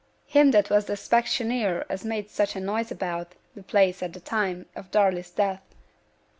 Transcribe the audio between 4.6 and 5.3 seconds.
of Darley's